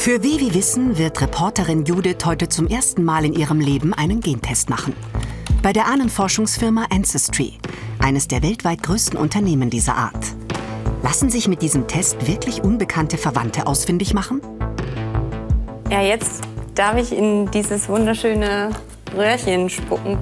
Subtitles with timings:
[0.00, 4.70] Für Vivi Wissen wird Reporterin Judith heute zum ersten Mal in ihrem Leben einen Gentest
[4.70, 4.94] machen.
[5.62, 7.58] Bei der Ahnenforschungsfirma Ancestry,
[7.98, 10.34] eines der weltweit größten Unternehmen dieser Art.
[11.02, 14.40] Lassen sich mit diesem Test wirklich unbekannte Verwandte ausfindig machen?
[15.90, 16.44] Ja, jetzt
[16.74, 18.70] darf ich in dieses wunderschöne
[19.14, 20.16] Röhrchen spucken.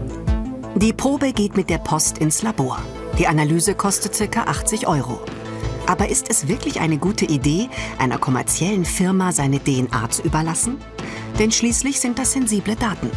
[0.75, 2.83] Die Probe geht mit der Post ins Labor.
[3.17, 4.43] Die Analyse kostet ca.
[4.43, 5.21] 80 Euro.
[5.89, 10.77] Aber ist es wirklich eine gute Idee, einer kommerziellen Firma seine DNA zu überlassen?
[11.39, 13.11] Denn schließlich sind das sensible Daten.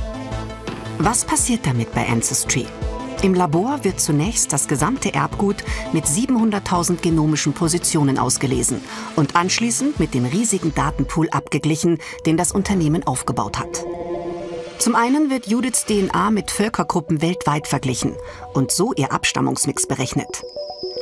[0.98, 2.66] Was passiert damit bei Ancestry?
[3.24, 5.58] Im Labor wird zunächst das gesamte Erbgut
[5.92, 8.82] mit 700.000 genomischen Positionen ausgelesen
[9.18, 13.86] und anschließend mit dem riesigen Datenpool abgeglichen, den das Unternehmen aufgebaut hat.
[14.80, 18.16] Zum einen wird Judiths DNA mit Völkergruppen weltweit verglichen
[18.54, 20.42] und so ihr Abstammungsmix berechnet.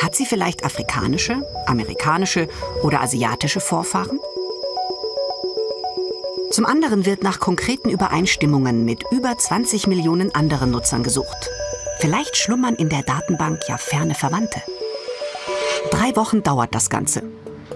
[0.02, 2.48] Hat sie vielleicht afrikanische, amerikanische
[2.84, 4.20] oder asiatische Vorfahren?
[6.52, 11.50] Zum anderen wird nach konkreten Übereinstimmungen mit über 20 Millionen anderen Nutzern gesucht.
[12.00, 14.62] Vielleicht schlummern in der Datenbank ja ferne Verwandte.
[15.92, 17.24] Drei Wochen dauert das Ganze.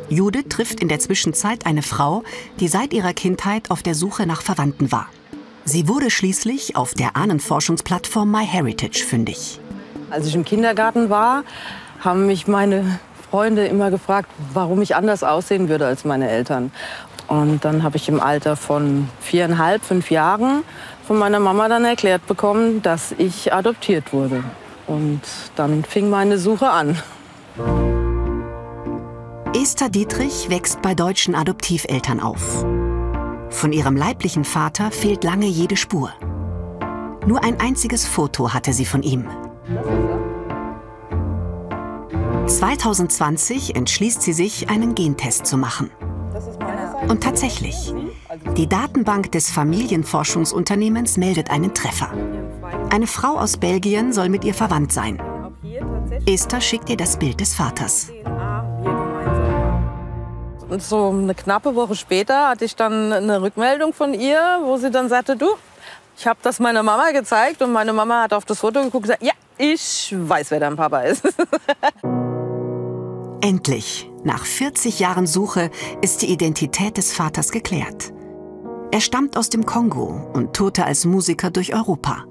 [0.09, 2.23] Judith trifft in der Zwischenzeit eine Frau,
[2.59, 5.07] die seit ihrer Kindheit auf der Suche nach Verwandten war.
[5.65, 9.59] Sie wurde schließlich auf der Ahnenforschungsplattform MyHeritage fündig.
[10.09, 11.43] Als ich im Kindergarten war,
[12.03, 16.71] haben mich meine Freunde immer gefragt, warum ich anders aussehen würde als meine Eltern.
[17.27, 20.63] Und dann habe ich im Alter von viereinhalb, fünf Jahren
[21.07, 24.43] von meiner Mama dann erklärt bekommen, dass ich adoptiert wurde.
[24.87, 25.21] Und
[25.55, 26.97] dann fing meine Suche an.
[29.55, 32.65] Esther Dietrich wächst bei deutschen Adoptiveltern auf.
[33.49, 36.11] Von ihrem leiblichen Vater fehlt lange jede Spur.
[37.25, 39.25] Nur ein einziges Foto hatte sie von ihm.
[42.47, 45.91] 2020 entschließt sie sich, einen Gentest zu machen.
[47.07, 47.93] Und tatsächlich,
[48.57, 52.11] die Datenbank des Familienforschungsunternehmens meldet einen Treffer.
[52.89, 55.21] Eine Frau aus Belgien soll mit ihr verwandt sein.
[56.25, 58.11] Esther schickt ihr das Bild des Vaters.
[60.69, 64.91] Und so eine knappe Woche später hatte ich dann eine Rückmeldung von ihr, wo sie
[64.91, 65.47] dann sagte, du,
[66.17, 69.01] ich habe das meiner Mama gezeigt und meine Mama hat auf das Foto geguckt und
[69.03, 71.23] gesagt, ja, ich weiß, wer dein Papa ist.
[73.43, 75.69] Endlich, nach 40 Jahren Suche,
[76.01, 78.13] ist die Identität des Vaters geklärt.
[78.89, 82.23] Er stammt aus dem Kongo und tourte als Musiker durch Europa.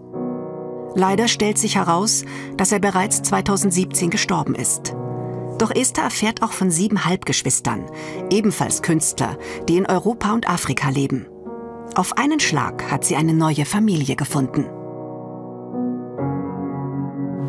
[0.95, 2.25] Leider stellt sich heraus,
[2.57, 4.95] dass er bereits 2017 gestorben ist.
[5.59, 7.85] Doch Esther erfährt auch von sieben Halbgeschwistern,
[8.31, 9.37] ebenfalls Künstler,
[9.69, 11.27] die in Europa und Afrika leben.
[11.95, 14.65] Auf einen Schlag hat sie eine neue Familie gefunden.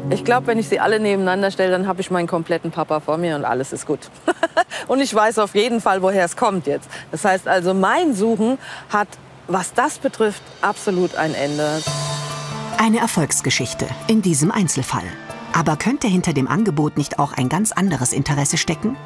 [0.10, 3.18] Ich glaube, wenn ich sie alle nebeneinander stelle, dann habe ich meinen kompletten Papa vor
[3.18, 4.00] mir und alles ist gut.
[4.88, 6.90] und ich weiß auf jeden Fall, woher es kommt jetzt.
[7.12, 8.58] Das heißt also, mein Suchen
[8.90, 9.08] hat,
[9.48, 11.82] was das betrifft, absolut ein Ende.
[12.78, 15.06] Eine Erfolgsgeschichte in diesem Einzelfall.
[15.54, 18.98] Aber könnte hinter dem Angebot nicht auch ein ganz anderes Interesse stecken?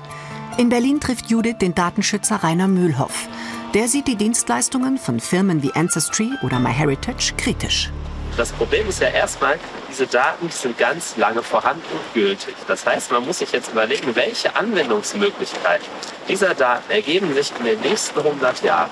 [0.57, 3.28] In Berlin trifft Judith den Datenschützer Rainer Mühlhoff.
[3.75, 7.91] Der sieht die Dienstleistungen von Firmen wie Ancestry oder MyHeritage kritisch.
[8.38, 9.58] Das Problem ist ja erstmal,
[9.90, 12.53] diese Daten sind ganz lange vorhanden und gültig.
[12.68, 15.88] Das heißt, man muss sich jetzt überlegen, welche Anwendungsmöglichkeiten
[16.30, 18.92] dieser Daten ergeben sich in den nächsten 100 Jahren.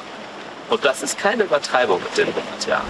[0.72, 2.88] Und das ist keine Übertreibung mit den 100 Jahren.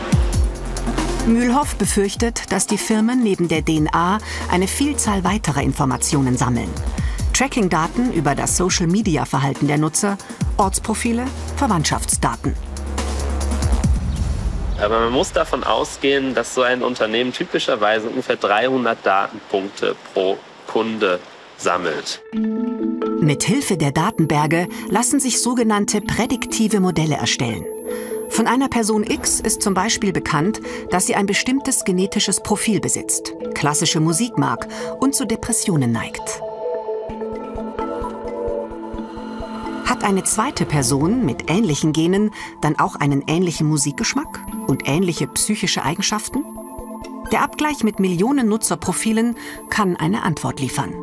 [1.27, 6.71] Mühlhoff befürchtet, dass die Firmen neben der DNA eine Vielzahl weiterer Informationen sammeln.
[7.33, 10.17] Tracking-Daten über das Social-Media-Verhalten der Nutzer,
[10.55, 11.25] Ortsprofile,
[11.57, 12.55] Verwandtschaftsdaten.
[14.81, 20.37] Aber man muss davon ausgehen, dass so ein Unternehmen typischerweise ungefähr 300 Datenpunkte pro
[20.67, 21.19] Kunde
[21.57, 22.21] sammelt.
[23.19, 27.65] Mit Hilfe der Datenberge lassen sich sogenannte prädiktive Modelle erstellen.
[28.29, 30.59] Von einer Person X ist zum Beispiel bekannt,
[30.89, 34.67] dass sie ein bestimmtes genetisches Profil besitzt, klassische Musik mag
[34.99, 36.41] und zu Depressionen neigt.
[40.05, 42.31] Eine zweite Person mit ähnlichen Genen
[42.61, 46.45] dann auch einen ähnlichen Musikgeschmack und ähnliche psychische Eigenschaften?
[47.31, 49.35] Der Abgleich mit Millionen Nutzerprofilen
[49.69, 50.93] kann eine Antwort liefern.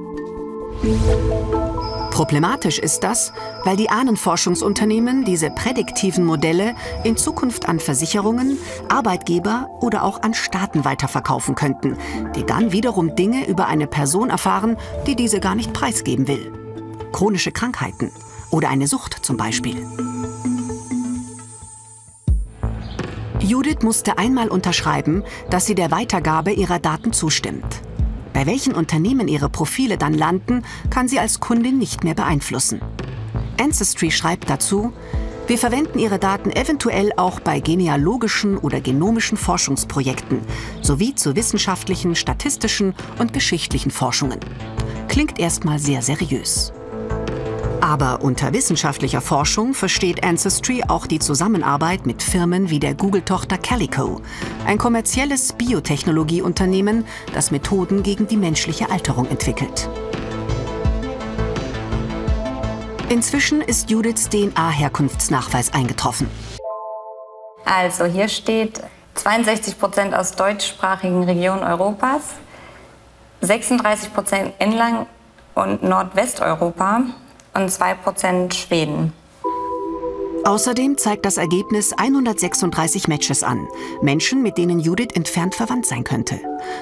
[2.12, 3.32] Problematisch ist das,
[3.64, 8.56] weil die Ahnenforschungsunternehmen diese prädiktiven Modelle in Zukunft an Versicherungen,
[8.88, 11.96] Arbeitgeber oder auch an Staaten weiterverkaufen könnten,
[12.37, 14.76] die dann wiederum Dinge über eine Person erfahren,
[15.08, 16.52] die diese gar nicht preisgeben will.
[17.10, 18.12] Chronische Krankheiten
[18.52, 19.84] oder eine Sucht zum Beispiel.
[23.40, 27.82] Judith musste einmal unterschreiben, dass sie der Weitergabe ihrer Daten zustimmt.
[28.32, 32.81] Bei welchen Unternehmen ihre Profile dann landen, kann sie als Kundin nicht mehr beeinflussen.
[33.60, 34.93] Ancestry schreibt dazu,
[35.49, 40.40] Wir verwenden Ihre Daten eventuell auch bei genealogischen oder genomischen Forschungsprojekten
[40.81, 44.38] sowie zu wissenschaftlichen, statistischen und geschichtlichen Forschungen.
[45.08, 46.72] Klingt erstmal sehr seriös.
[47.82, 54.20] Aber unter wissenschaftlicher Forschung versteht Ancestry auch die Zusammenarbeit mit Firmen wie der Google-Tochter Calico,
[54.64, 59.90] ein kommerzielles Biotechnologieunternehmen, das Methoden gegen die menschliche Alterung entwickelt.
[63.08, 66.28] Inzwischen ist Judiths DNA-Herkunftsnachweis eingetroffen.
[67.64, 68.81] Also hier steht
[69.14, 72.23] 62 Prozent aus deutschsprachigen Regionen Europas,
[73.40, 75.08] 36 Prozent Inland-
[75.56, 77.02] und Nordwesteuropa
[77.54, 79.12] und 2 Prozent Schweden.
[80.44, 83.69] Außerdem zeigt das Ergebnis 136 Matches an.
[84.00, 86.40] Menschen, mit denen Judith entfernt verwandt sein könnte.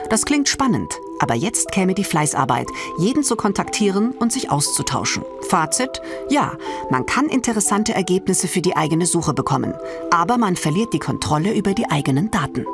[0.08, 5.24] Das klingt spannend, aber jetzt käme die Fleißarbeit, jeden zu kontaktieren und sich auszutauschen.
[5.48, 6.00] Fazit?
[6.30, 6.52] Ja,
[6.88, 9.74] man kann interessante Ergebnisse für die eigene Suche bekommen,
[10.10, 12.64] aber man verliert die Kontrolle über die eigenen Daten.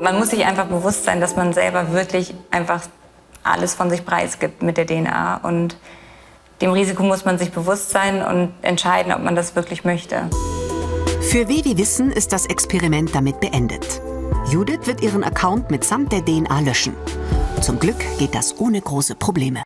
[0.00, 2.82] Man muss sich einfach bewusst sein, dass man selber wirklich einfach
[3.42, 5.76] alles von sich preisgibt mit der DNA und
[6.62, 10.30] dem Risiko muss man sich bewusst sein und entscheiden, ob man das wirklich möchte.
[11.20, 14.00] Für Vivi Wissen ist das Experiment damit beendet.
[14.50, 16.94] Judith wird ihren Account mitsamt der DNA löschen.
[17.60, 19.62] Zum Glück geht das ohne große Probleme.